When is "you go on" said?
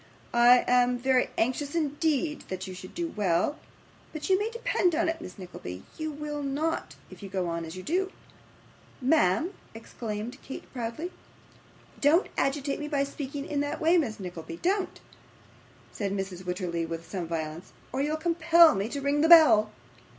7.21-7.65